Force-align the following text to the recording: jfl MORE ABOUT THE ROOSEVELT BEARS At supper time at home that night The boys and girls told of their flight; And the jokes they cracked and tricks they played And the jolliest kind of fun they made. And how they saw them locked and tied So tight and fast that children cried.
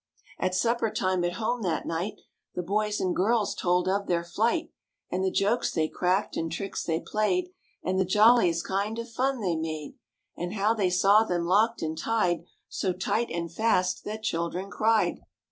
jfl 0.41 0.41
MORE 0.41 0.47
ABOUT 0.47 0.49
THE 0.49 0.55
ROOSEVELT 0.55 0.81
BEARS 0.81 0.87
At 0.87 0.95
supper 0.95 0.95
time 1.19 1.23
at 1.25 1.33
home 1.33 1.61
that 1.61 1.85
night 1.85 2.13
The 2.55 2.63
boys 2.63 2.99
and 2.99 3.15
girls 3.15 3.53
told 3.53 3.87
of 3.87 4.07
their 4.07 4.23
flight; 4.23 4.71
And 5.11 5.23
the 5.23 5.29
jokes 5.29 5.71
they 5.71 5.87
cracked 5.89 6.35
and 6.35 6.51
tricks 6.51 6.83
they 6.83 6.99
played 6.99 7.49
And 7.83 7.99
the 7.99 8.05
jolliest 8.05 8.65
kind 8.67 8.97
of 8.97 9.11
fun 9.11 9.41
they 9.41 9.55
made. 9.55 9.93
And 10.35 10.55
how 10.55 10.73
they 10.73 10.89
saw 10.89 11.23
them 11.23 11.45
locked 11.45 11.83
and 11.83 11.95
tied 11.95 12.45
So 12.67 12.93
tight 12.93 13.29
and 13.29 13.53
fast 13.53 14.03
that 14.05 14.23
children 14.23 14.71
cried. 14.71 15.19